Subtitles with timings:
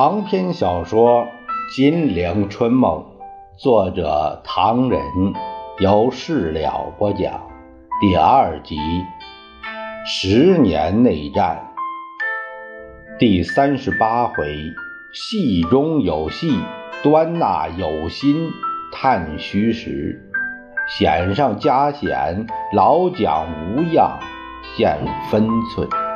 [0.00, 1.24] 长篇小说
[1.74, 3.04] 《金陵春梦》，
[3.60, 5.00] 作者唐人，
[5.80, 7.50] 由事了播讲，
[8.00, 8.76] 第二集
[10.06, 11.60] 《十年内战》
[13.18, 14.56] 第三十八回，
[15.12, 16.56] 戏中有戏，
[17.02, 18.52] 端纳有心
[18.92, 20.30] 探虚实，
[20.88, 24.16] 险上加险，老蒋无恙
[24.76, 24.96] 见
[25.28, 26.07] 分寸。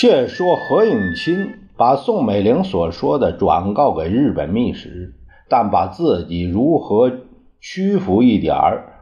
[0.00, 5.12] 却说何应钦把宋美龄所说的转告给日本密使，
[5.46, 7.12] 但把自己如何
[7.60, 8.94] 屈服一点儿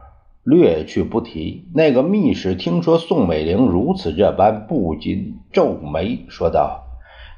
[0.43, 1.69] 略去不提。
[1.73, 6.83] 那个密使听说宋美龄如此这般，不禁皱眉说道：“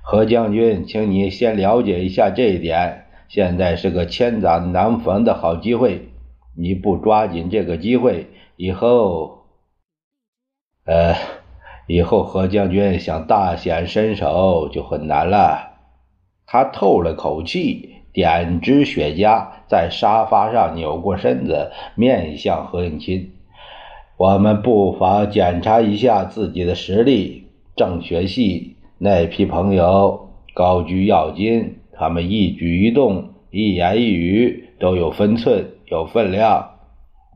[0.02, 3.06] 何将军，请你先了解一下这一点。
[3.28, 6.10] 现在是个千载难逢的好机会，
[6.58, 9.44] 你不抓紧这个机会，以后……
[10.86, 11.14] 呃。”
[11.88, 15.72] 以后何将军想大显身手就很难了。
[16.46, 23.32] 他透了口气，点支雪茄，在沙发上扭过身子，面向何应钦
[24.18, 27.48] ：“我们不妨检查一下自己的实力。
[27.76, 36.72] 正学系那批朋友高居要津，他们一举一动、一言一语都有分寸、有分量。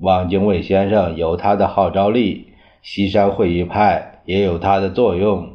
[0.02, 2.48] 汪精卫先生有他的号召力，
[2.82, 5.50] 西山会议派。”也有它的作用，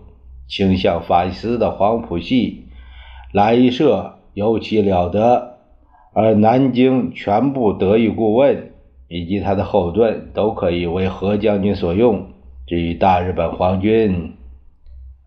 [0.48, 2.66] 倾向法西斯的黄埔系、
[3.32, 5.58] 蓝衣社尤其了得，
[6.12, 8.72] 而南京全部德意顾问
[9.08, 12.26] 以及他的后盾都可以为何将军所用。
[12.66, 14.34] 至于大日本皇军，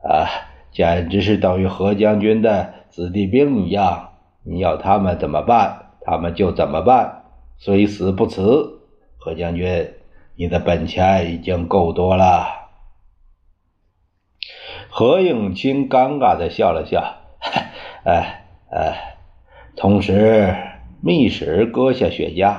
[0.02, 0.28] 啊，
[0.72, 4.12] 简直是等于何将军的子弟兵一样，
[4.44, 7.24] 你要他们怎么办，他们就怎么办，
[7.58, 8.80] 虽死不辞。
[9.18, 9.90] 何将军，
[10.36, 12.63] 你的本钱已经够多了。
[14.96, 17.16] 何应钦尴尬的笑了笑，
[18.06, 19.16] 哎哎，
[19.76, 20.54] 同时，
[21.02, 22.58] 密使割下雪茄，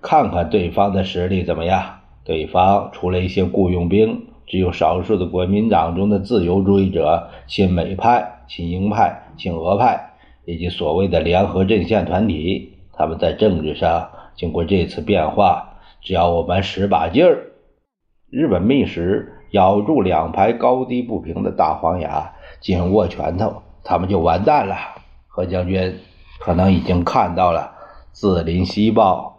[0.00, 1.98] 看看对方的实力怎么样。
[2.24, 10.12] 对方除了一些雇佣兵，只有少数的国民党中的自由主义者、亲美派、亲英派、亲俄派，
[10.46, 12.74] 以及所谓的联合阵线团体。
[12.92, 17.36] 他们在政治上经过这次变化，只要我们使把劲儿，
[18.30, 19.33] 日本密使。
[19.54, 24.74] 咬住两排高低不平的大黄牙，紧握拳头，他们就完蛋了。
[25.28, 26.00] 何将军
[26.40, 27.70] 可能已经看到了，
[28.10, 29.38] 自林西报，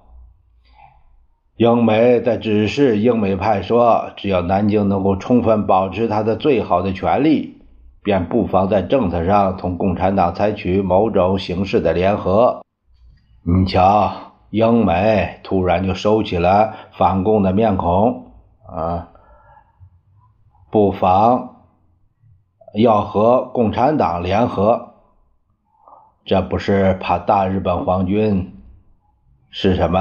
[1.58, 7.58] 英美在指示英美派说，只要南京能够充分保持他的最好的权利，
[8.02, 12.64] 便不妨在政策上同共产党采取某种形式的联合。
[13.44, 14.14] 你瞧，
[14.50, 18.32] 英美突然就收起了反共的面孔，
[18.66, 19.10] 啊。
[20.76, 21.62] 不妨
[22.74, 24.96] 要和共产党联合，
[26.26, 28.62] 这不是怕大日本皇军
[29.50, 30.00] 是什么？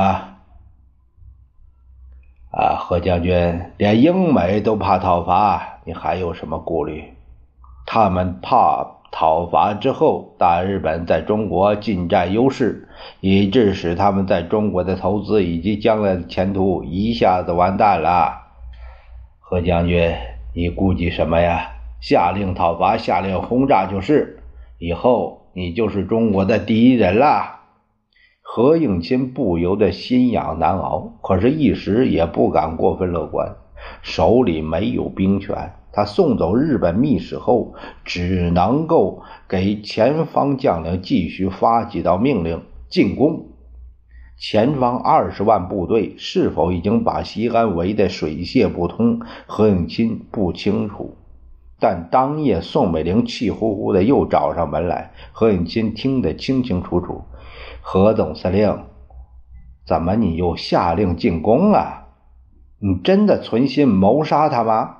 [2.50, 7.14] 啊，何将军，连英美都怕讨伐，你还有什么顾虑？
[7.86, 12.88] 他们怕讨伐之后，大日本在中国进占优势，
[13.20, 18.42] 以致使他们在中国的投资以及将来的前途一下子完蛋了。
[19.38, 20.12] 何将军。
[20.56, 21.72] 你顾忌什么呀？
[22.00, 24.38] 下令讨伐，下令轰炸就是。
[24.78, 27.60] 以后你就是中国的第一人了。
[28.40, 33.56] 何应钦不由得心痒难熬，可是，一时也不敢过分乐观。
[34.02, 37.74] 手里没有兵权，他送走日本密使后，
[38.04, 43.46] 只能够给前方将领继续发几道命令进攻。
[44.36, 49.20] 前方二十万部队是否已经把西安围得水泄不通？
[49.46, 51.16] 何应钦不清楚。
[51.78, 57.22] 但当夜宋美龄气呼呼的又找上门来，何应钦听得清清楚楚。
[57.80, 58.84] 何总司令，
[59.86, 62.08] 怎么你又下令进攻了？
[62.80, 64.96] 你真的存心谋杀他吗？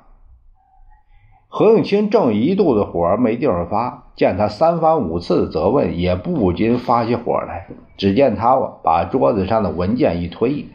[1.57, 7.69] 何应钦正一肚子火没地方发，见他三番五次的责问，也不禁发起火来。
[7.97, 10.67] 只见他把桌子上的文件一推，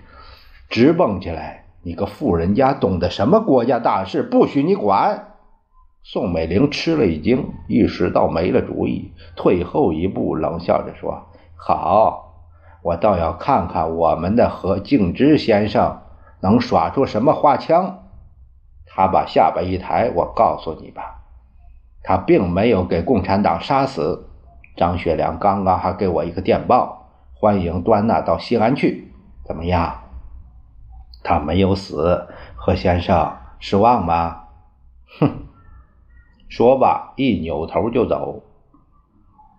[0.70, 4.24] 直蹦起来：“你个富人家，懂得什么国家大事？
[4.24, 5.34] 不许你管！”
[6.02, 11.25] 宋美龄吃了一惊，一时倒没了主意，退后一步，冷笑着说
[11.60, 12.36] ：“好，
[12.84, 16.00] 我倒要看看我们的何敬之先生
[16.40, 18.00] 能耍出什么花枪。”
[19.00, 21.22] 他把下巴一抬：“我告诉你吧，
[22.04, 24.28] 他并没有给共产党杀死
[24.75, 25.40] 张学良。
[25.40, 29.13] 刚刚还给我一个电报，欢迎端纳到西安去。
[29.46, 30.01] 怎么样？
[31.24, 34.48] 他没有死，何先生失望吗？”
[35.18, 35.48] 哼，
[36.50, 38.44] 说罢一扭头就走。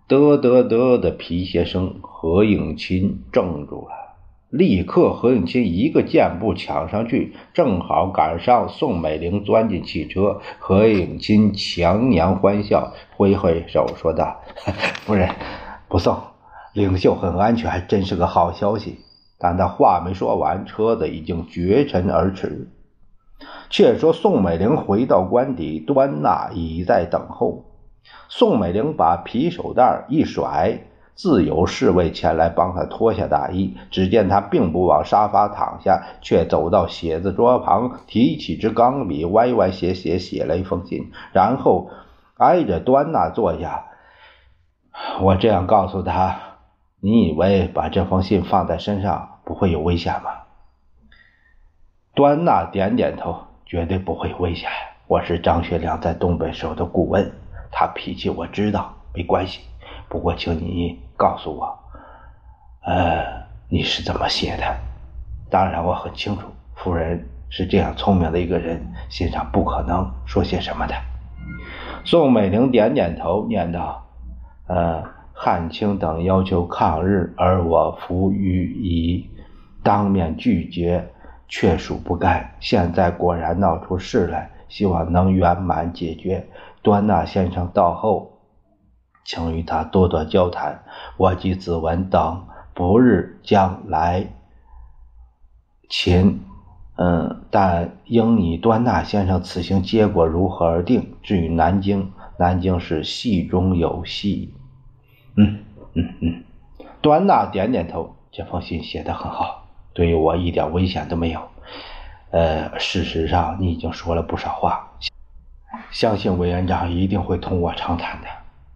[0.07, 4.10] 得得得的皮鞋声，何应钦怔住了。
[4.51, 10.41] 立刻，何应钦一个箭步抢上去，正好赶上宋美龄钻进汽车。
[10.59, 14.41] 何应钦强颜欢笑，挥挥手说道
[15.07, 15.29] ：“夫人，
[15.87, 16.17] 不送，
[16.73, 18.99] 领袖很安全，真是个好消息。”
[19.39, 22.67] 但他话没说完，车子已经绝尘而驰。
[23.69, 27.67] 却说宋美龄回到官邸，端纳已在等候。
[28.27, 30.90] 宋美龄把皮手袋一甩。
[31.13, 41.89] 自有侍卫前来帮他脱下大衣，只见他并不往沙发躺下，却走到写字桌旁，提起支钢笔，歪歪斜斜写了一封信，然后
[42.37, 43.85] 挨着端纳坐下。
[45.21, 46.39] 我这样告诉他
[46.99, 50.31] ：“你以为把这封信放在身上不会有危险吗？”
[52.15, 53.35] 端纳点点头
[53.65, 54.69] ：“绝对不会有危险。
[55.07, 57.31] 我是张学良在东北时候的顾问，
[57.71, 59.61] 他脾气我知道，没关系。
[60.11, 61.77] 不过，请你。”告诉我，
[62.83, 63.23] 呃，
[63.69, 64.63] 你是怎么写的？
[65.51, 70.95] 当然，我很清楚，夫人是这样聪明的一个人，信上不可能说些什么的。
[72.03, 74.03] 宋美龄点点头，念道
[74.65, 79.29] ：“呃，汉卿等要求抗日，而我服予以
[79.83, 81.07] 当面拒绝，
[81.47, 82.55] 确属不该。
[82.59, 86.47] 现在果然闹出事来，希望能圆满解决。
[86.81, 88.29] 端纳先生到后。”
[89.31, 90.83] 请与他多多交谈，
[91.15, 94.27] 我及子文等不日将来
[95.89, 96.41] 秦。
[96.97, 101.13] 嗯，但应以端纳先生此行结果如何而定。
[101.23, 104.53] 至于南京，南京是戏中有戏。
[105.37, 105.63] 嗯
[105.93, 106.43] 嗯嗯，
[107.01, 108.13] 端纳点点头。
[108.33, 111.41] 这封信写得很好，对于我一点危险都没有。
[112.31, 114.91] 呃，事实上你已经说了不少话，
[115.89, 118.27] 相信委员长一定会同我长谈的。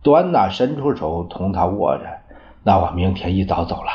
[0.05, 2.03] 端纳伸出手同他握着，
[2.61, 3.89] 那我明天一早走了。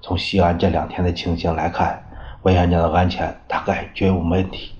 [0.00, 2.00] 从西安这两天的情形来看，
[2.42, 4.72] 委员长的安全大概绝无问题。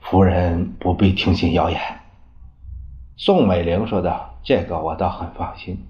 [0.00, 1.78] 夫人不必听信谣言。”
[3.18, 5.86] 宋美龄说道，“这个我倒很放心。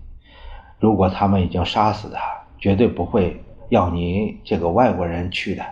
[0.80, 2.20] 如果他们已经杀死他，
[2.58, 5.64] 绝对不会要你这个外国人去的。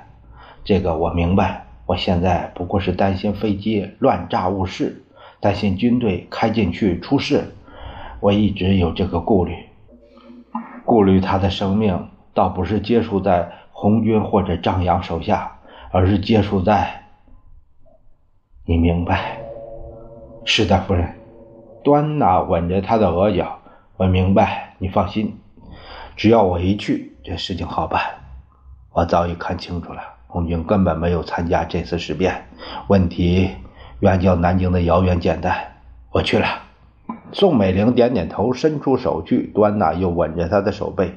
[0.63, 1.65] 这个我明白。
[1.85, 5.03] 我现在不过是担心飞机乱炸误事，
[5.41, 7.53] 担心军队开进去出事。”
[8.21, 9.57] 我一直有这个顾虑，
[10.85, 15.59] 顾虑他的生命，倒不是接触在红军或者张扬手下，
[15.91, 17.05] 而是接触在……
[18.67, 19.39] 你明白？
[20.45, 21.17] 是的，夫人。
[21.83, 23.59] 端纳吻着他的额角，
[23.97, 25.39] 我明白，你放心，
[26.15, 28.03] 只要我一去，这事情好办。
[28.93, 32.49] 我早已看清楚了，红军根本没有参加这次事变，
[32.89, 33.51] 问题
[34.01, 35.57] 远较南京的遥远简单。
[36.13, 36.47] 我去了。
[37.33, 41.15] 宋美龄点点头，伸出手去，端纳又吻着她的手背。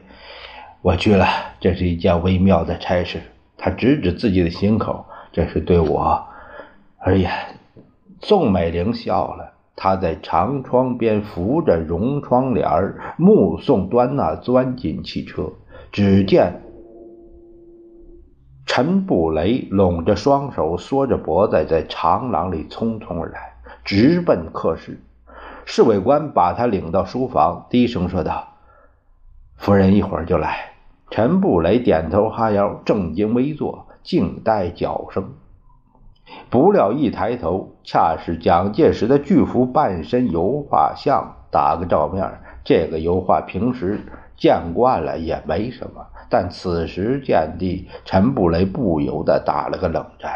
[0.82, 1.26] 我去了，
[1.60, 3.22] 这是一件微妙的差事。
[3.58, 6.26] 他指指自己的心口，这是对我
[6.98, 7.32] 而言。
[8.22, 15.50] 宋美龄笑了，她在长窗边扶着绒窗帘目送端纳钻进汽车。
[15.92, 16.62] 只见
[18.66, 23.54] 陈布雷拢着双手，缩着脖子，在长廊里匆匆而来，
[23.86, 25.00] 直奔客室。
[25.66, 28.56] 侍卫官把他领到书房，低声说道
[29.56, 30.72] ：“夫人一会儿就来。”
[31.10, 35.34] 陈布雷点头哈腰，正襟危坐，静待脚声。
[36.50, 42.40] 不料一抬头，恰是蒋介石的巨幅半身油画像打个照面。
[42.64, 44.02] 这个油画平时
[44.36, 50.32] 见惯了也没什么，但此时见地，陈布雷不由得打了个冷战。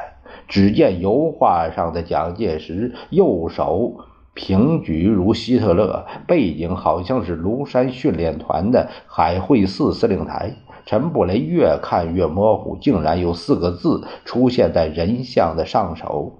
[0.47, 3.95] 只见油画上的蒋介石右手。
[4.37, 10.53] 平举如希特勒，背景好像是庐山训练团的海会寺司令台。
[10.85, 16.39] 陈布雷越看越模糊，竟然有四个字出现在人像的上首，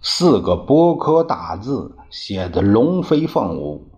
[0.00, 3.88] 四个波科大字，写的龙飞凤舞，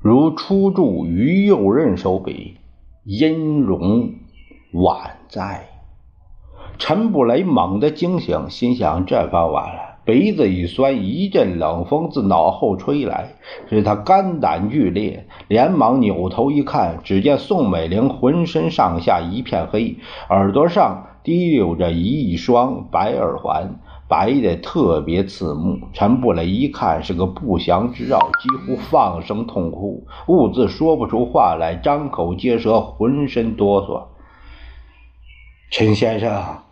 [0.00, 2.56] 如初铸于右任手笔，
[3.04, 4.14] 音容
[4.72, 5.68] 宛在。
[6.78, 9.87] 陈布雷猛地惊醒，心想：这番完了。
[10.08, 13.34] 鼻子一酸，一阵冷风自脑后吹来，
[13.68, 19.98] 使他肝胆俱裂，连忙扭头一看，只见宋美龄浑身上下一片黑，
[20.30, 25.78] 耳朵上滴溜着一双白耳环，白的特别刺目。
[25.92, 34.04] 陈布雷一看是个不祥之兆，几乎放声痛哭，兀自说不出话来，张口结舌，浑身哆嗦。
[35.70, 36.62] 陈先生，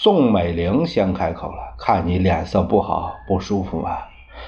[0.00, 3.98] 宋美龄先开口了：“看你脸色不好，不舒服吗？”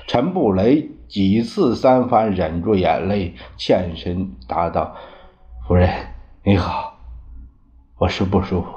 [0.07, 4.95] 陈布雷几次三番忍住眼泪，欠身答道
[5.67, 5.91] ：“夫人，
[6.45, 6.95] 你好，
[7.99, 8.69] 我是不舒服，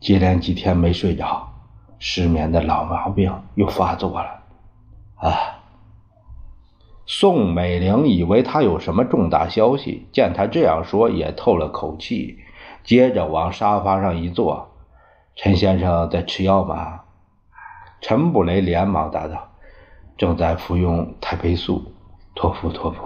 [0.00, 1.48] 接连几天没睡着，
[2.00, 4.42] 失眠的老毛病又发作了。”
[5.14, 5.30] 啊！
[7.06, 12.40] 宋美龄以为他有什么重大消息，见他这样说，也透了口气，
[12.82, 14.70] 接着往沙发上一坐
[15.36, 17.00] ：“陈先生在吃药吗？”
[18.00, 19.50] 陈布雷连忙答道。
[20.16, 21.92] 正在服用太培素，
[22.36, 23.00] 托付托付，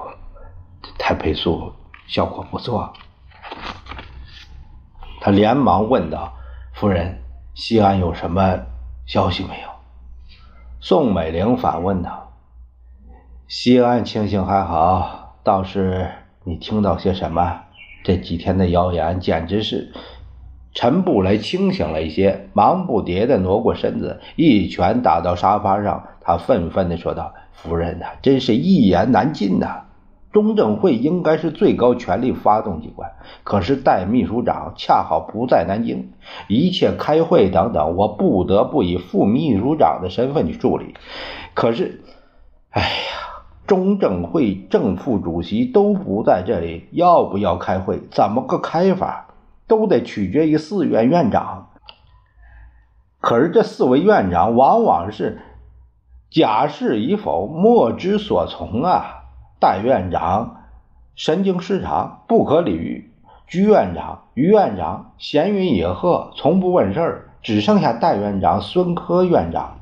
[0.98, 1.72] 太培素
[2.06, 2.92] 效果不错。
[5.18, 6.34] 他连忙问道
[6.76, 7.22] ：“夫人，
[7.54, 8.58] 西安有什么
[9.06, 9.68] 消息没有？”
[10.80, 12.34] 宋美龄反问道
[13.48, 16.10] ：“西安情形还好，倒是
[16.44, 17.62] 你听到些什么？
[18.04, 19.94] 这几天的谣言简直是……”
[20.78, 26.04] 陈布雷清醒了一些，忙不迭地挪过身子，一拳打到沙发上。
[26.20, 29.86] 他愤愤地说道：“夫人呐，真是一言难尽呐！
[30.30, 33.10] 中正会应该是最高权力发动机关，
[33.42, 36.12] 可是代秘书长恰好不在南京，
[36.46, 40.94] 一切开会等等，我不得不以副秘书长的身份去处理。
[41.54, 42.04] 可是，
[42.70, 47.98] 哎呀，中正会正副主席都不在这里，要不要开会？
[48.12, 49.24] 怎么个开法？
[49.68, 51.68] 都得取决于四院院长。
[53.20, 55.42] 可是这四位院长往往是……”
[56.30, 59.24] 假释与否，莫之所从啊！
[59.58, 60.56] 代院长
[61.14, 63.10] 神经失常，不可理喻；
[63.46, 67.30] 居院长、于院长闲云野鹤，从不问事儿。
[67.40, 69.80] 只剩下代院长孙科院长，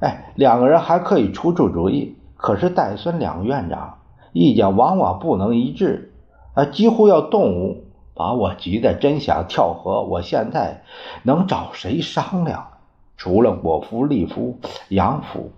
[0.00, 2.16] 哎，两个人还可以出出主意。
[2.36, 3.98] 可是戴孙两个院长
[4.32, 6.12] 意见往往不能一致，
[6.54, 7.83] 啊，几乎要动武，
[8.14, 10.02] 把我急得真想跳河。
[10.02, 10.82] 我现在
[11.22, 12.68] 能找谁商量？
[13.16, 15.52] 除了我夫、立夫、杨府。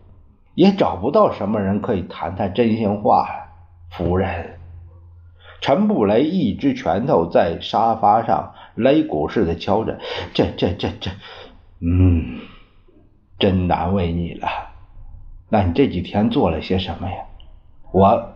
[0.55, 3.45] 也找不到什么人可以谈谈真心话了，
[3.91, 4.59] 夫人。
[5.61, 9.99] 陈布雷一只拳头在沙发上擂鼓似的敲着，
[10.33, 11.11] 这、这、这、这，
[11.81, 12.41] 嗯，
[13.39, 14.49] 真难为你了。
[15.51, 17.17] 那你这几天做了些什么呀？
[17.93, 18.33] 我，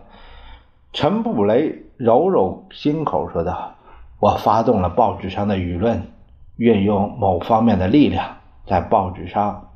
[0.93, 3.73] 陈布雷揉揉心口说道
[4.21, 6.07] ：“我发动了报纸上的舆论，
[6.55, 8.37] 运用某方面的力量，
[8.67, 9.67] 在报纸上。”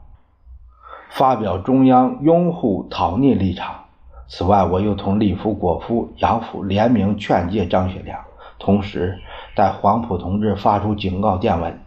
[1.09, 3.85] 发表中央拥护讨逆立场。
[4.27, 8.19] 此外，我又同立夫、果夫、杨府联名劝诫张学良，
[8.59, 9.19] 同时
[9.55, 11.79] 代黄埔同志发出警告电文。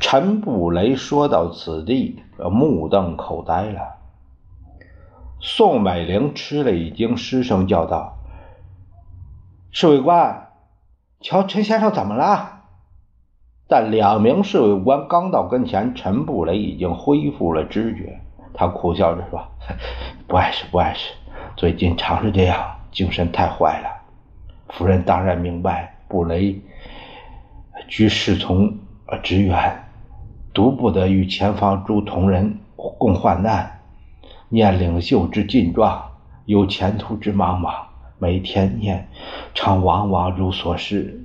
[0.00, 3.80] 陈布雷说到此地，目瞪口呆了。
[5.38, 8.18] 宋美龄吃了一惊，失声叫道
[9.72, 10.48] ：“侍卫官，
[11.20, 12.62] 瞧陈先生怎么了？”
[13.68, 18.20] 但两名侍卫官刚到跟前，陈布雷已经恢复了知觉。
[18.52, 19.46] 他苦笑着说
[20.26, 21.12] ：“不碍事，不碍事。
[21.56, 23.88] 最近常是这样，精神太坏了。
[24.70, 26.60] 夫人当然明白，布雷
[27.86, 28.76] 居侍从
[29.22, 29.84] 职员，
[30.52, 33.78] 独不得与前方诸同仁共患难。
[34.48, 36.10] 念领袖之劲壮，
[36.44, 37.72] 有前途之茫茫，
[38.20, 39.08] 每天念，
[39.54, 41.24] 常往往如所示。”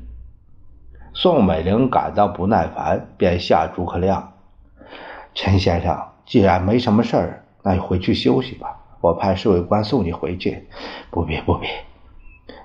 [1.13, 4.33] 宋美龄感到不耐烦，便下诸葛亮
[5.35, 8.79] ：“陈先生，既然没什么事儿，那你回去休息吧。
[9.01, 10.67] 我派侍卫官送你回去。
[11.11, 11.67] ”“不必，不必。”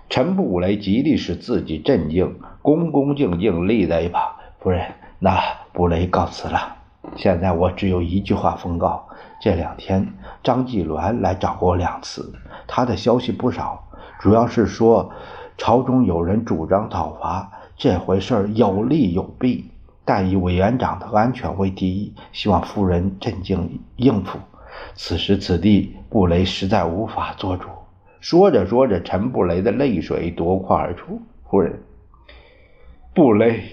[0.08, 4.22] 陈布雷极力使自己镇静，恭恭敬敬立在一旁。
[4.58, 5.40] 夫人，那
[5.72, 6.76] 布雷告辞了。
[7.16, 9.08] 现在我只有一句话奉告：
[9.40, 12.34] 这两天张继鸾来找过我两次，
[12.66, 13.88] 他的消息不少，
[14.20, 15.12] 主要是说
[15.56, 17.50] 朝中有人主张讨伐。
[17.76, 19.70] 这回事有利有弊，
[20.04, 24.38] 但以委员长的安全为第一，希望夫人镇静应付。
[24.94, 27.68] 此时此地，布雷实在无法做主。
[28.20, 31.22] 说着说着，陈布雷的泪水夺眶而出。
[31.48, 31.82] 夫人，
[33.14, 33.64] 布雷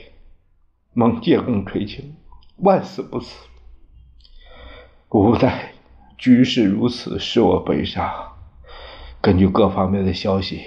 [0.94, 2.16] 蒙借公垂青，
[2.56, 3.36] 万死不辞。
[5.10, 5.74] 无奈
[6.18, 8.37] 局势如此，使我悲伤。
[9.28, 10.64] 根据各方面的消息，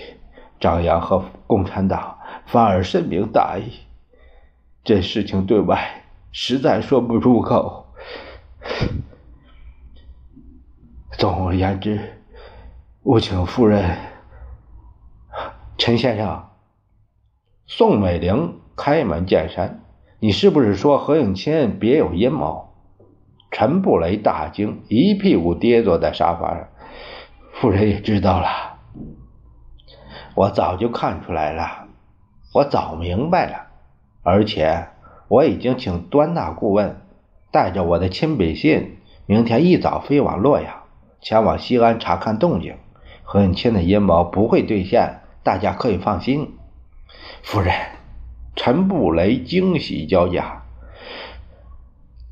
[0.60, 2.18] 张扬和共产党。
[2.44, 3.72] 反而深明大义，
[4.84, 7.86] 这事情对外实在说不出口。
[11.12, 11.98] 总而言之，
[13.04, 13.96] 务请夫人、
[15.78, 16.50] 陈先生、
[17.66, 19.80] 宋美龄开门见山，
[20.18, 22.74] 你是不是说何应钦别有阴谋？
[23.50, 26.68] 陈布雷大惊，一屁股跌坐在沙发上。
[27.60, 28.78] 夫人也知道了，
[30.34, 31.88] 我早就看出来了，
[32.54, 33.66] 我早明白了，
[34.22, 34.86] 而且
[35.28, 37.02] 我已经请端纳顾问
[37.50, 40.84] 带着我的亲笔信，明天一早飞往洛阳，
[41.20, 42.76] 前往西安查看动静。
[43.24, 46.56] 何应钦的阴谋不会兑现，大家可以放心。
[47.42, 47.74] 夫人，
[48.56, 50.62] 陈布雷惊喜交加。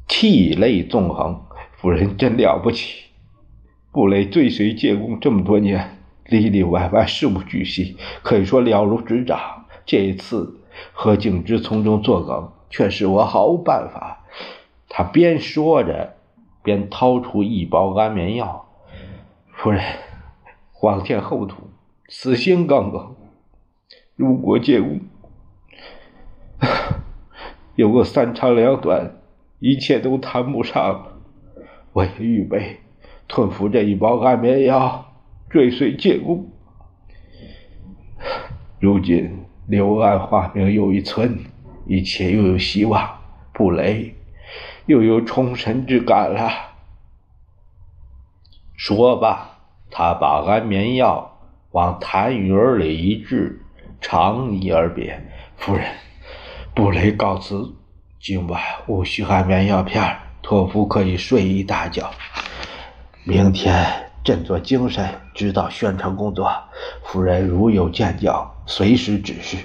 [0.06, 1.42] 涕泪纵横，
[1.76, 3.07] 夫人真了不起。
[3.98, 9.66] 布雷追随建功这么多年，里里外外事无巨细，可以说了如指掌。
[9.84, 10.60] 这一次
[10.92, 14.24] 何景之从中作梗，却是我毫无办法。
[14.88, 16.14] 他边说着，
[16.62, 18.68] 边掏出一包安眠药。
[19.50, 19.82] 夫人，
[20.70, 21.56] 皇天厚土，
[22.06, 23.16] 此心刚刚。
[24.14, 25.00] 如果建功
[27.74, 29.16] 有个三长两短。
[29.58, 31.18] 一切都谈不上，
[31.92, 32.76] 我也预备
[33.28, 35.12] 吞服这一包安眠药，
[35.50, 36.48] 追随建功。
[38.80, 41.38] 如今柳暗花明又一村，
[41.86, 43.18] 一切又有希望，
[43.52, 44.14] 布雷
[44.86, 46.50] 又有重生之感了。
[48.76, 49.58] 说罢，
[49.90, 51.38] 他把安眠药
[51.72, 53.60] 往痰盂里一掷，
[54.00, 55.20] 长揖而别
[55.58, 55.84] ：“夫人，
[56.74, 57.74] 布雷告辞。”
[58.20, 62.10] 今晚无需安眠药片，托夫可以睡一大觉。
[63.28, 63.84] 明天
[64.24, 66.50] 振作精神，指导宣传工作。
[67.02, 69.58] 夫人如有见教，随时指示。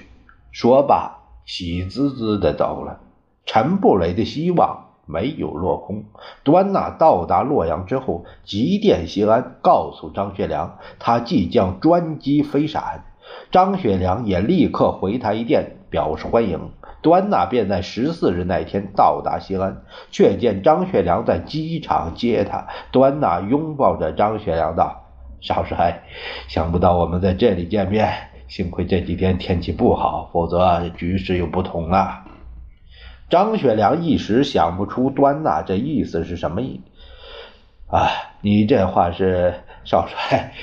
[0.52, 3.00] 说罢，喜滋滋的走了。
[3.46, 6.04] 陈布雷的希望没有落空。
[6.44, 13.06] 端纳到达洛阳之后，急电西安，告诉张学良，他即将专机飞陕。
[13.50, 16.72] 张学良也立刻回他一电，表示欢迎。
[17.04, 22.66] 端纳便在十四日那天到达西安，却见张学良在机场接他。
[22.92, 25.04] 端纳拥抱着张学良道
[25.40, 26.02] ：“少帅，
[26.48, 28.12] 想不到我们在这里见面，
[28.48, 32.24] 幸亏这几天天气不好，否则局势又不同了。”
[33.30, 36.82] 张学良一时想不出端纳这意思是什么意。
[37.88, 38.10] 啊，
[38.42, 39.54] 你这话是
[39.84, 40.54] 少帅。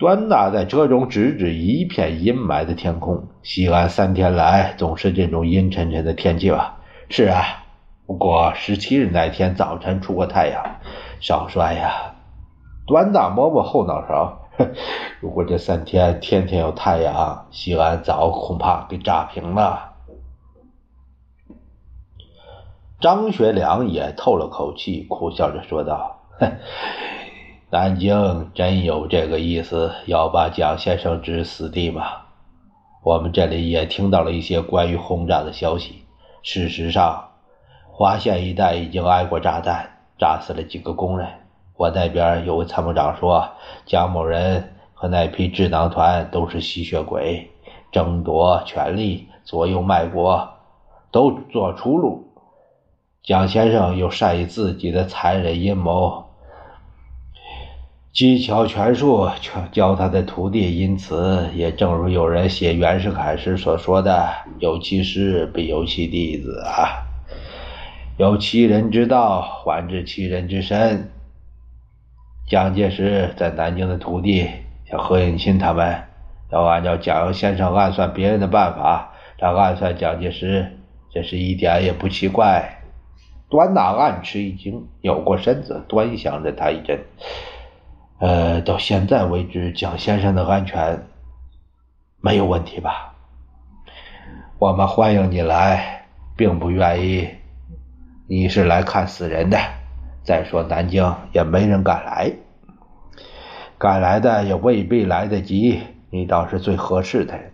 [0.00, 6.78] 端纳在车中指指一片阴霾的天空，西安三天来总是这种阴沉沉的天气吧？
[7.10, 7.44] 是啊，
[8.06, 10.64] 不过十七日那天早晨出过太阳。
[11.20, 12.14] 少帅呀，
[12.86, 14.48] 端纳摸摸后脑勺，
[15.20, 19.92] 如果这三天天天有太阳，西安早恐怕给炸平了。
[23.00, 26.50] 张学良也透了口气，苦笑着说道：“哼。”
[27.72, 32.02] 南京真有这个意思，要把蒋先生置死地吗？
[33.04, 36.02] 我们这里也听到了一些关于轰炸的消息。
[36.42, 37.28] 事实上，
[37.92, 41.28] 华县一带已经挨过炸弹，炸死了几个工人。
[41.76, 43.48] 我那边有个参谋长说，
[43.86, 47.48] 蒋某人和那批智囊团都是吸血鬼，
[47.92, 50.54] 争夺权力，左右卖国，
[51.12, 52.32] 都做出路。
[53.22, 56.29] 蒋先生又善于自己的残忍阴谋。
[58.12, 59.30] 技巧拳术
[59.70, 67.06] 教他的徒弟，因此也正如有人写袁世凯时所说的：“有其师，必有其弟子啊，
[68.18, 71.08] 有其人之道，还治其人之身。”
[72.50, 74.48] 蒋介石在南京的徒弟，
[74.90, 76.02] 像何应钦他们，
[76.50, 80.78] 要按照蒋先生暗算别人的办法，来暗算蒋介石，
[81.14, 82.80] 这是一点也不奇怪。
[83.48, 86.98] 端纳暗吃一惊，扭过身子，端详着他一阵。
[88.20, 91.06] 呃，到现在为止，蒋先生的安全
[92.20, 93.14] 没有问题吧？
[94.58, 96.04] 我们欢迎你来，
[96.36, 97.30] 并不愿意
[98.26, 99.58] 你是来看死人的。
[100.22, 102.30] 再说南京也没人敢来，
[103.78, 105.80] 敢来的也未必来得及。
[106.10, 107.52] 你倒是最合适的人。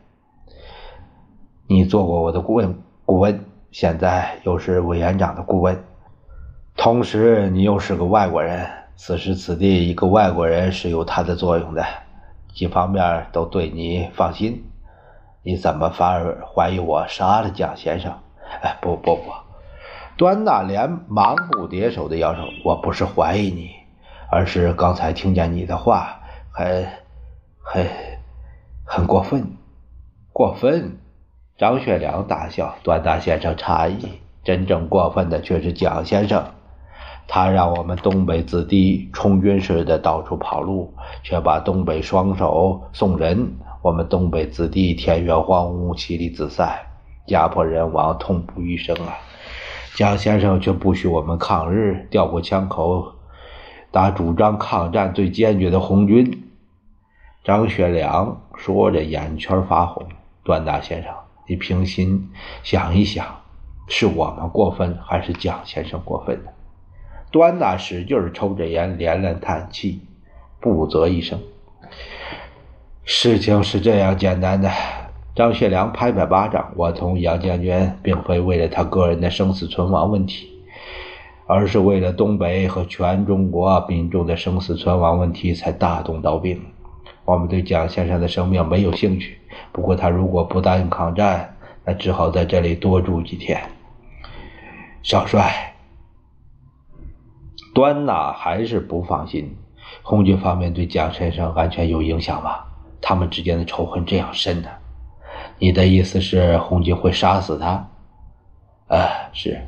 [1.68, 5.84] 你做过我的顾问，顾问现在又是委员长的顾问，
[6.76, 8.68] 同时你又是个外国人。
[8.96, 11.84] 此时此地，一个外国人是有他的作用的，
[12.54, 14.64] 几方面都对你放心。
[15.42, 18.12] 你怎么反而怀疑我杀了蒋先生？
[18.62, 19.22] 哎，不不不！
[20.16, 23.70] 端纳连忙不迭手的摇手，我不是怀疑你，
[24.30, 26.86] 而是刚才听见你的话，很、
[27.60, 27.86] 很、
[28.84, 29.56] 很过分，
[30.32, 30.98] 过分！
[31.58, 36.44] 张学良大笑，端纳先生诧异，真正过分的却是蒋先生。
[37.28, 43.52] 他让我们东北子弟充军似的到处跑路，却把东北双手送人。
[43.82, 46.78] 我们东北子弟田园荒芜，妻离子散，
[47.26, 49.18] 家破人亡，痛不欲生啊！
[49.94, 53.12] 蒋先生却不许我们抗日，调过枪口，
[53.90, 56.50] 打主张抗战最坚决的红军。
[57.44, 60.06] 张学良说着，眼圈发红。
[60.42, 61.12] 段大先生，
[61.48, 62.30] 你平心
[62.62, 63.24] 想一想，
[63.88, 66.50] 是我们过分，还是蒋先生过分呢？
[67.36, 70.00] 端大使劲抽着烟，连连叹气，
[70.58, 71.38] 不择一声。
[73.04, 74.70] 事情是这样简单的。
[75.34, 80.48] 张学良拍拍巴掌：“我同杨将军并非为了他个人的生死存亡问题，
[81.46, 86.58] 而是为了东北和全中国民众的生死存亡问题才大动刀兵。
[87.26, 89.36] 我们对蒋先生的生命没有兴趣，
[89.72, 93.60] 不过他如果不答应抗战，那只好在这里多住几天。”
[95.04, 95.74] 少帅。
[97.76, 99.54] 端纳还是不放心，
[100.02, 102.60] 红军方面对蒋先生安全有影响吗？
[103.02, 104.70] 他们之间的仇恨这样深呢？
[105.58, 107.86] 你的意思是红军会杀死他？
[108.88, 109.60] 啊，是。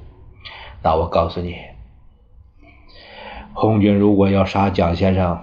[0.82, 1.56] 那我告诉你，
[3.52, 5.42] 红军如果要杀蒋先生，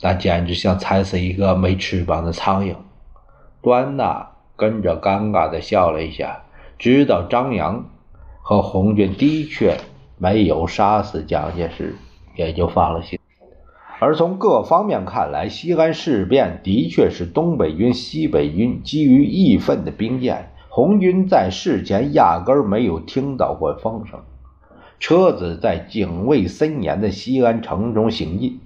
[0.00, 2.76] 那简直像踩死一个没翅膀的苍蝇。
[3.60, 6.44] 端纳跟着尴尬的笑了一下，
[6.78, 7.84] 知道张扬
[8.42, 9.76] 和红军的确。
[10.18, 11.94] 没有杀死蒋介石，
[12.36, 13.18] 也就放了心。
[13.98, 20.52] 而从各方面看来，西安事变的确是东北军、西北军基于义愤的兵谏。
[20.68, 24.20] 红军在事前压根没有听到过风声，
[24.98, 28.60] 车子在警卫森严的西安城中行进，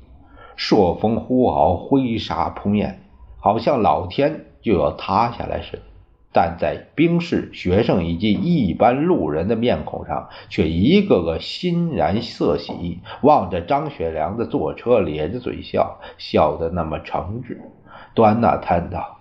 [0.56, 3.02] 朔风呼号，灰沙扑面，
[3.38, 5.82] 好像老天就要塌下来似的。
[6.32, 17.58] 但在兵士、学生以及一般路人的面孔上，却一个个欣然色喜，望着张学良的坐车，咧着嘴笑，笑得那么诚挚。
[18.14, 19.18] 端纳叹道：“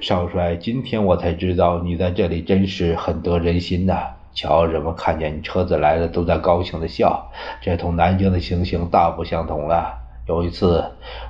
[0.00, 4.14] 少帅，今天我才知道你在这里真是很得人心呐！
[4.32, 9.98] 瞧，人们看见你车子来了，都在高兴的笑，这同南京的情形大不相同了。
[10.28, 10.84] 有一次，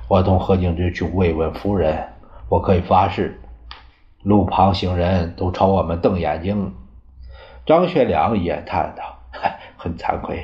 [0.07, 2.09] 我同何景之去慰问夫人，
[2.49, 3.41] 我可以发誓。”
[4.27, 6.73] 路旁行人都朝我们瞪眼睛，
[7.65, 9.19] 张学良也叹道
[9.77, 10.43] ：“很惭愧，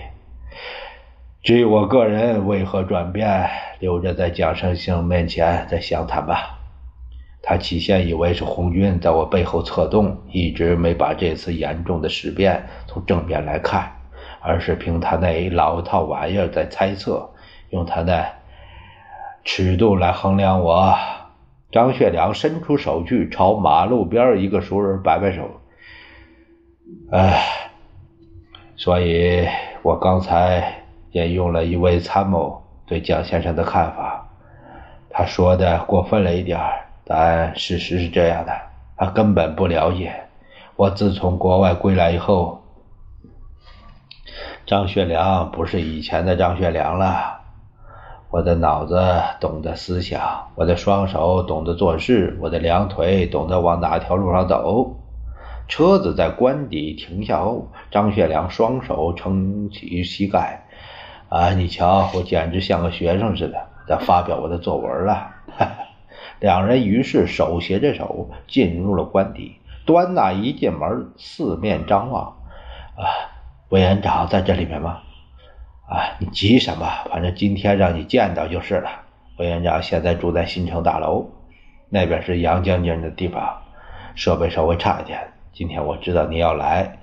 [1.42, 6.60] 至于我个人为何转变，留着在蒋先生面前再详谈吧。”
[7.44, 13.92] 他起先以为是红军在我背后策动，一直没把这次严重的事变从正面来看，
[14.40, 17.32] 而是凭他那一老套玩意儿在猜测，
[17.72, 18.26] 用他那
[19.44, 20.96] 尺度来衡量我。
[21.74, 25.60] 张学良伸出手去，朝马路边一个熟人摆摆手。
[27.12, 27.44] 哎，
[28.76, 29.48] 所以
[29.82, 30.84] 我刚才
[31.14, 34.30] 引用了一位参谋对蒋先生的看法，
[35.10, 36.60] 他说的过分了一点
[37.06, 38.54] 但事实是这样的，
[38.96, 40.14] 他根本不了解
[40.76, 40.92] 我。
[40.92, 42.62] 自从国外归来以后，
[44.68, 47.33] 张学良不是以前的张学良了。
[48.34, 49.00] 我的脑子
[49.40, 54.96] 懂得思想，我的双手懂得做事，我的两腿懂得往哪条路上走。
[55.68, 60.66] 车子在官邸停下后，张学良双手撑起膝盖，
[61.30, 65.28] 啊，你瞧，我简直像个学生似的在发表我的作文了。
[66.42, 69.58] 两人于是手携着手进入了官邸。
[69.86, 72.24] 端纳一进门，四面张望，
[72.96, 73.06] 啊，
[73.70, 75.02] 委员长在这里面吗？
[75.86, 76.88] 啊，你急什么？
[77.10, 78.90] 反正今天让你见到就是了。
[79.38, 81.28] 委员长现在住在新城大楼，
[81.90, 83.62] 那边是杨将军的地方，
[84.16, 85.20] 设备稍微差一点。
[85.52, 87.00] 今天我知道你要来，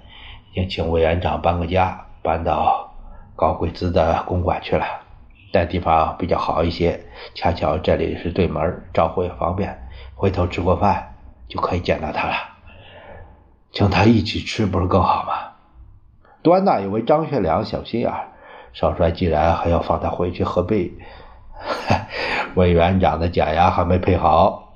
[0.51, 2.93] 已经请委员长搬个家，搬到
[3.37, 4.85] 高贵滋的公馆去了。
[5.53, 7.01] 那地方比较好一些，
[7.35, 9.79] 恰巧这里是对门，招呼也方便。
[10.15, 11.15] 回头吃过饭
[11.49, 12.35] 就可以见到他了，
[13.73, 15.33] 请他一起吃不是更好吗？
[16.43, 18.13] 端纳以为张学良小心眼。
[18.73, 20.97] 少帅既然还要放他回去，何必？
[22.55, 24.73] 委员长的假牙还没配好，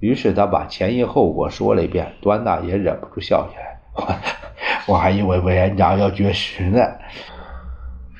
[0.00, 2.14] 于是他把前因后果说了一遍。
[2.20, 3.80] 端纳也忍不住笑起来。
[4.86, 6.80] 我还以为委员长要绝食呢。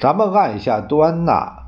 [0.01, 1.63] 咱们按下端纳。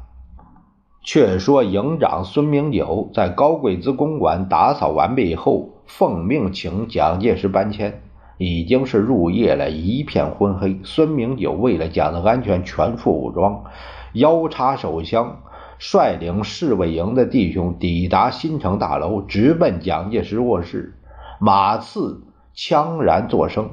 [1.00, 8.02] 却说营长孙明九在高贵滋公馆打扫完毕以后，奉命请蒋介石搬迁。
[8.38, 10.80] 已经是入夜了，一片昏黑。
[10.84, 13.64] 孙明九为了蒋的安全，全副武装，
[14.12, 15.42] 腰插手枪，
[15.78, 20.94] 率领侍卫营的弟兄抵达新城大楼，直奔蒋介石卧室。
[21.40, 22.22] 马刺
[22.54, 23.70] 枪然作声。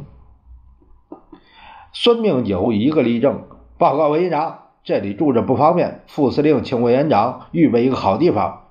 [1.94, 3.44] 孙明九一个立正，
[3.78, 8.64] 报告委员长，这里住着不方便，副司令请委员长预备一个好地方，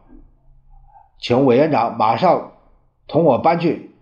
[1.18, 2.52] 请委员长马上
[3.06, 3.93] 同我搬去。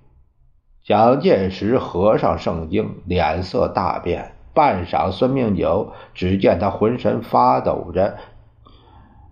[0.84, 4.32] 蒋介石合上圣经，脸色大变。
[4.52, 8.16] 半晌，孙明九只见他浑身发抖着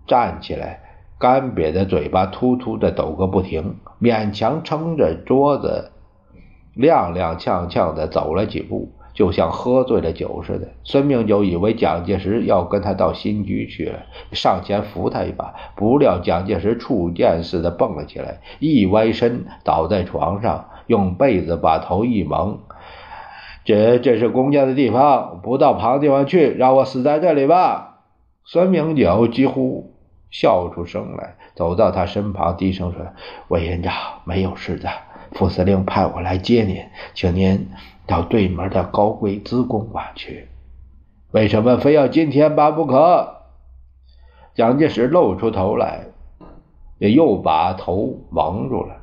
[0.07, 0.79] 站起来，
[1.19, 5.91] 干瘪的嘴巴突突的抖个不停，勉强撑着桌子，
[6.77, 8.93] 踉踉跄跄的走了几步。
[9.13, 22.59] 就像喝醉了酒似的，孙明九以为蒋介石要跟他到新居去了，上前扶他一把，不料蒋介石触电似的蹦了起来，一歪身倒在床上，用被子把头一蒙
[23.63, 28.01] ：“这这是公家的地方，不到旁地方去，让我死在这里吧。”
[28.43, 29.93] 孙明九几乎
[30.29, 32.99] 笑出声来，走到他身旁，低声说
[33.47, 33.93] ：“委员长，
[34.25, 34.89] 没有事的，
[35.31, 37.69] 副司令派我来接您，请您。”
[38.07, 40.49] 到对门的高贵资公馆去，
[41.31, 43.37] 为什么非要今天办不可？
[44.53, 46.07] 蒋介石露出头来，
[46.97, 48.97] 也又把头蒙住了。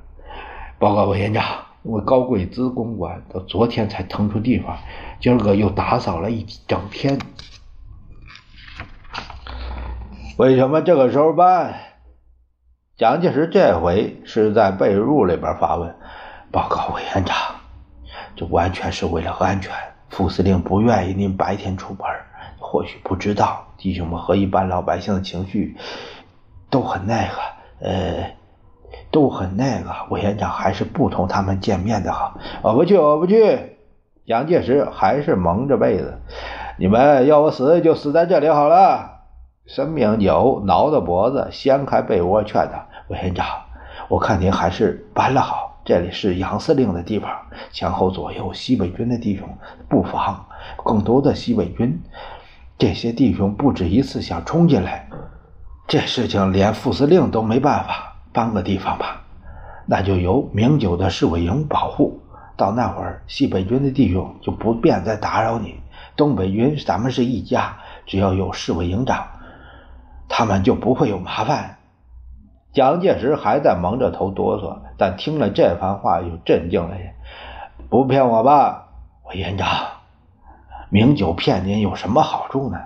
[0.79, 1.43] 报告委员长，
[1.83, 4.77] 我高贵资公馆到昨天才腾出地方，
[5.21, 7.19] 今儿个又打扫了一整天。
[10.37, 11.75] 为什么这个时候办？
[12.97, 15.95] 蒋介石这回是在被褥里边发问。
[16.51, 17.37] 报告委员长。
[18.35, 19.73] 这完全是为了安全。
[20.11, 22.01] 副司令不愿意您白天出门，
[22.59, 25.77] 或许不知道，弟兄们和一般老百姓的情绪
[26.71, 27.35] 都很那个，
[27.81, 28.37] 呃，
[29.11, 29.91] 都很那个。
[30.11, 32.39] 委员长还是不同他们见面的好。
[32.63, 33.77] 我不去，我不去。
[34.27, 36.21] 蒋介石还是蒙着被子。
[36.79, 39.23] 你们要我死，就死在这里好了。
[39.67, 43.47] 孙明九挠着脖子，掀开被窝，劝他：“委员长，
[44.09, 47.31] 我看您还是搬了好。”这里是杨司令的地方，
[47.71, 49.49] 前后左右西北军的弟兄
[49.89, 50.45] 布防，
[50.85, 51.99] 更多的西北军。
[52.77, 55.09] 这些弟兄不止一次想冲进来，
[55.87, 58.08] 这事情连副司令都没办法。
[58.39, 59.21] 搬个地方吧，
[59.85, 62.21] 那就由明九的侍卫营保护。
[62.57, 65.81] 到那会儿，西北军的弟兄就不便再打扰你。
[66.15, 69.27] 东北军咱们是一家，只要有侍卫营长，
[70.29, 71.79] 他们就不会有麻烦。
[72.73, 77.13] 蒋介石还在蒙着头哆嗦，但听了这番话又镇静了些。
[77.91, 78.87] 不骗我吧，
[79.31, 79.69] 委员长，
[80.91, 82.79] 明九骗您有什么好处呢？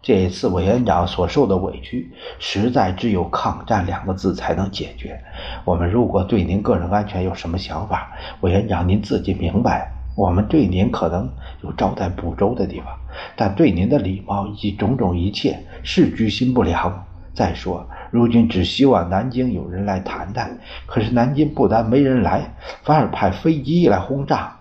[0.00, 5.20] 这一次委员长所受的委屈，实在只有抗战两个字才能解决。
[5.64, 9.92] 我们如果对您个人安全有什么想法，委员长您自己明白。
[10.16, 11.30] 我们对您可能
[11.62, 12.88] 有招待不周的地方，
[13.36, 17.04] 但对您的礼貌以及种种一切，是居心不良。
[17.34, 17.86] 再说。
[18.10, 24.56] 如今只希望南京有人来谈谈，可是南京不但没人来，反而派飞机来轰炸，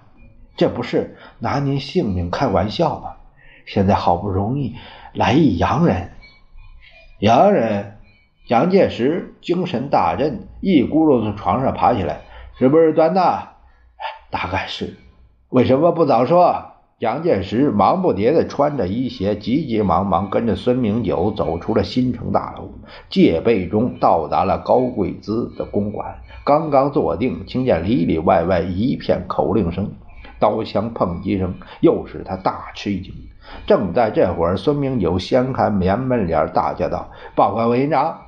[0.56, 3.14] 这不是拿您性命开玩笑吗？
[3.66, 4.76] 现在好不容易
[5.14, 6.12] 来一洋人，
[7.20, 7.98] 洋人，
[8.48, 12.22] 蒋介石精神大振，一咕噜从床上爬起来，
[12.58, 13.54] 是不是端大？
[14.30, 14.98] 大概是，
[15.50, 16.74] 为什么不早说？
[17.00, 22.72] 蒋介石忙不迭地穿着衣鞋，急急忙忙跟着孙明九走出了新城大楼，
[23.08, 26.16] 戒备中到达了高贵滋的公馆。
[26.44, 29.92] 刚刚坐定，听见里里外外一片口令声、
[30.40, 33.14] 刀枪碰击声，又使他大吃一惊。
[33.66, 38.22] 正在这会儿，孙明九掀开棉门帘，大叫道：“报告委员长，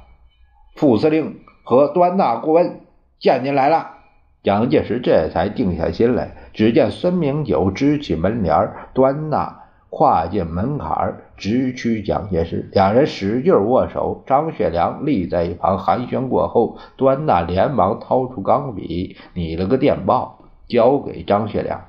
[0.75, 2.81] 副司令和端纳顾问
[3.19, 3.97] 见您来了。”
[4.41, 6.31] 蒋介石这才定下心来。
[6.53, 12.69] 只见孙明九支起门帘，端纳跨进门槛，直趋蒋介石。
[12.71, 14.23] 两人使劲握手。
[14.25, 21.81] 张学良立在一旁寒暄过后，端纳连忙掏出钢笔，拟了个电报，交给张学良：“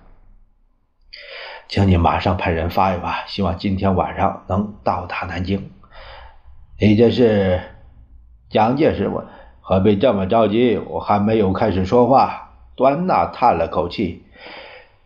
[1.70, 5.70] 请你马上派人发一发，希望今天晚上能到达南京。”
[6.80, 7.60] 你这是？
[8.48, 9.24] 蒋介石问
[9.62, 10.78] ：“何必这么着急？
[10.88, 14.24] 我还没有开始说话。”端纳叹了口气。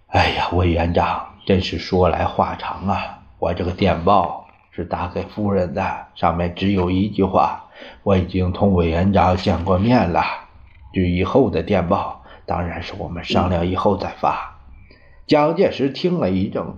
[0.06, 3.18] 哎呀，委员长，真是说来话长啊！
[3.38, 7.64] 我这个电报是打给夫人的，上面只有一句话：
[8.04, 10.22] 我已经同委员长见过面了。
[10.94, 14.53] 至于以后的电报，当然是我们商量以后再发。
[15.26, 16.76] 蒋介石听了一怔：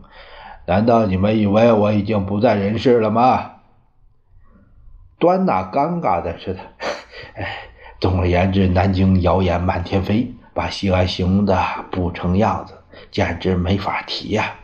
[0.66, 3.52] 难道你们以为我已经不在人世了吗？
[5.18, 6.60] 端纳尴尬的是他，
[7.34, 7.58] 哎，
[8.00, 11.58] 总而言之，南京谣言满天飞，把西安形容的
[11.90, 12.74] 不成样子。
[13.10, 14.54] 简直没法提呀！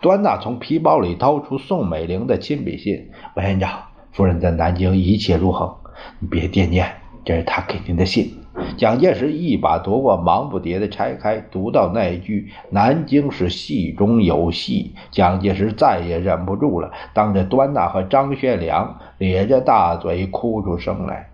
[0.00, 5.74] 端纳从皮包里掏出宋美龄的亲笔信：“委员长，夫人在南京一切如恒，
[6.18, 6.86] 你别惦念，
[7.24, 8.34] 这是他给您的信。”
[8.76, 21.28] 蒋介石一把夺过，忙不迭地拆开，读到那句“南京是戏中有戏”，蒋介石再也忍不住了，当着端纳和张学良咧着大嘴哭出声来。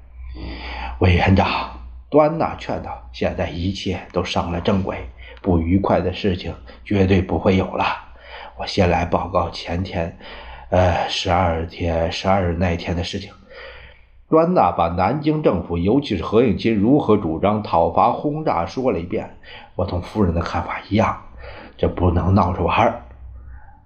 [0.98, 1.46] 委员长，
[2.11, 4.98] 端纳劝道：“现在一切都上了正轨。”
[5.42, 6.52] 不愉快的事情
[6.85, 7.85] 绝对不会有了。
[8.59, 10.18] 我先来报告前天，
[10.70, 13.31] 呃，十二天十二日那天的事情。
[14.28, 19.36] 专那把南京政府，尤其是何应钦如何主张讨伐轰炸说了一遍。
[19.76, 21.16] 我同夫人的看法一样，
[21.76, 23.02] 这不能闹着玩儿。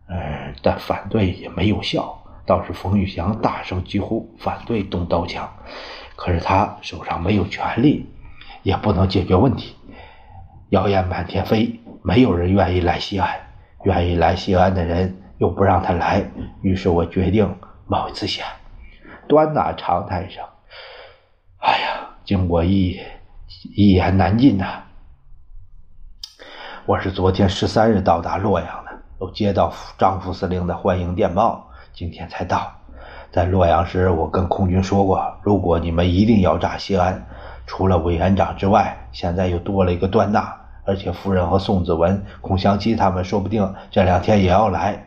[0.09, 2.17] 呃，但反对也没有效。
[2.47, 5.49] 倒是冯玉祥大声疾呼反对动刀枪，
[6.17, 8.07] 可是他手上没有权力，
[8.63, 9.77] 也不能解决问题。
[10.71, 13.29] 谣言满天飞，没有人愿意来西安，
[13.85, 16.25] 愿意来西安的人又不让他来，
[16.63, 17.55] 于是我决定
[17.87, 18.45] 冒一次险。
[19.31, 20.43] 端纳长叹一声
[21.63, 23.01] ：“哎呀，经过一
[23.77, 24.83] 一言难尽呐！
[26.85, 28.91] 我是昨天十三日到达洛阳的，
[29.21, 31.65] 都接到张副司令的欢迎电报。”
[31.95, 32.73] 今天才到，
[33.31, 37.25] 在洛阳时，我跟空军说过，如果你们一定要炸西安，
[37.69, 40.53] 除了委员长之外，现在又多了一个端纳，
[40.85, 45.07] 而且夫人和宋子文、孔祥熙他们说不定这两天也要来。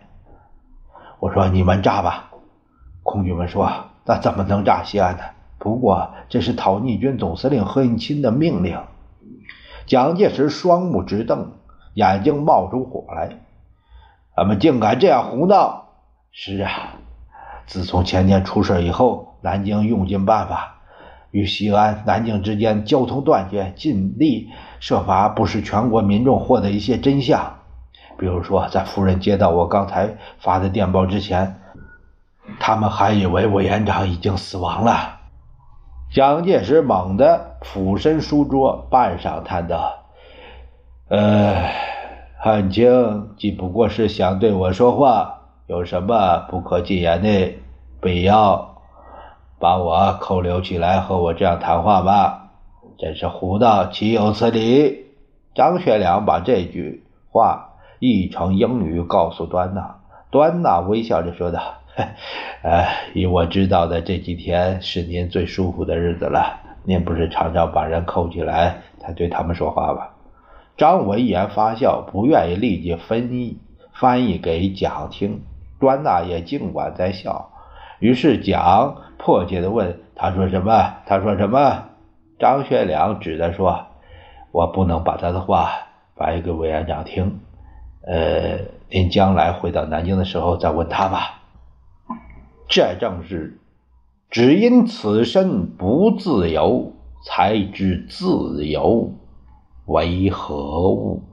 [1.19, 2.29] 我说你们炸吧，
[3.03, 3.69] 空军们说
[4.05, 5.23] 那怎么能炸西安呢？
[5.57, 8.77] 不过这是讨逆军总司令何应钦的命令。
[9.85, 11.53] 蒋介石双目直瞪，
[11.93, 13.37] 眼睛冒出火来，
[14.35, 15.85] 他们竟敢这样胡闹！
[16.31, 16.95] 是啊，
[17.65, 20.81] 自从前年出事以后，南京用尽办法
[21.31, 27.57] 与西安、南京之间交通断绝，尽力设法不使全国民众获得一些真相。
[28.17, 31.59] 比如说，在夫人接到我刚才发的电报之前，
[32.59, 35.19] 他们还以为委员长已经死亡了。
[36.11, 40.05] 蒋介石猛地俯身书桌，半晌叹道
[41.09, 41.69] ：“呃，
[42.39, 47.55] 汉卿既不过是想对我说话。”有什么不可禁言的
[48.01, 48.81] 必要，
[49.59, 52.49] 把我扣留起来和我这样谈话吗？
[52.99, 55.05] 真是胡闹，岂有此理！
[55.55, 59.95] 张学良把这句话译成英语告诉端纳，
[60.31, 61.61] 端纳微笑着说道
[62.63, 66.61] ：“哎， 以我知道的，这几天是您最舒服的日子了。
[66.83, 70.07] 您不是常常把人扣起来才对他们说话吗？”
[70.75, 73.59] 张文言发笑，不愿意立即翻译
[73.93, 75.41] 翻译给蒋听。
[75.79, 77.51] 端大爷尽管在笑，
[77.99, 80.95] 于是蒋迫切地问：“他说什么？
[81.05, 81.89] 他说什么？”
[82.39, 83.85] 张学良只得说
[84.51, 85.69] ：“我不能把他的话
[86.15, 87.39] 翻译给委员长听。
[88.07, 88.57] 呃，
[88.89, 91.41] 您将来回到南京的时候再问他吧。”
[92.67, 93.59] 这正是
[94.29, 96.93] 只因此身不自由
[97.25, 99.13] 才知自由
[99.85, 101.23] 为何物。